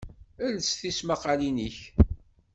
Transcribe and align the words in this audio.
Els 0.47 0.69
tismaqalin-inek! 0.79 1.79